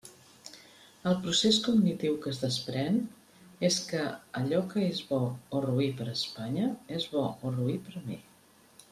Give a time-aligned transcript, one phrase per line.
[1.09, 2.97] El procés cognitiu que es desprén
[3.69, 4.01] és que
[4.39, 5.19] allò que és bo
[5.59, 8.19] o roí per a Espanya és bo o roí per a mi.